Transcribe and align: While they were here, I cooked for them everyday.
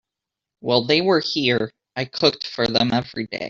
While 0.61 0.85
they 0.85 0.99
were 1.01 1.19
here, 1.19 1.69
I 1.95 2.05
cooked 2.05 2.47
for 2.47 2.65
them 2.67 2.91
everyday. 2.91 3.39